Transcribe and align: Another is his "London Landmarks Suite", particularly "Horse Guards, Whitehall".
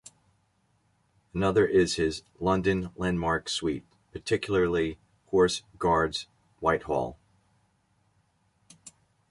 Another 1.31 1.63
is 1.63 1.97
his 1.97 2.23
"London 2.39 2.89
Landmarks 2.95 3.51
Suite", 3.51 3.85
particularly 4.11 4.97
"Horse 5.27 5.61
Guards, 5.77 6.25
Whitehall". 6.59 7.19